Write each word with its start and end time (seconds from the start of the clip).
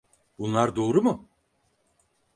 Bunlar 0.39 0.75
doğru 0.75 1.01
mu? 1.03 1.29